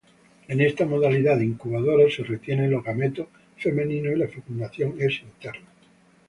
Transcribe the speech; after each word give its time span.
En 0.47 0.61
esta 0.61 0.87
modalidad 0.87 1.39
incubadora, 1.41 2.09
se 2.09 2.23
retienen 2.23 2.71
los 2.71 2.83
gametos 2.83 3.27
femeninos 3.57 4.13
y 4.15 4.15
la 4.17 4.27
fecundación 4.27 4.95
es 4.99 5.21
interna. 5.21 5.67